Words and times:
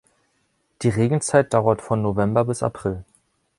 Die 0.81 0.89
Regenzeit 0.89 1.53
dauert 1.53 1.79
von 1.83 2.01
November 2.01 2.43
bis 2.43 2.63
April. 2.63 3.03